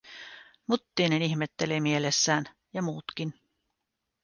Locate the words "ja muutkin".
2.73-3.33